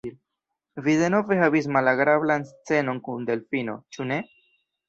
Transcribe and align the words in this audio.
Vi 0.85 0.95
denove 1.01 1.37
havis 1.41 1.69
malagrablan 1.77 2.47
scenon 2.53 3.05
kun 3.09 3.29
Delfino; 3.31 3.79
ĉu 3.97 4.09
ne? 4.15 4.23